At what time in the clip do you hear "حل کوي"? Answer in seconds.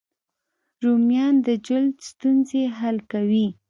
2.77-3.47